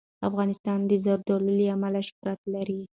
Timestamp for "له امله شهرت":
1.57-2.41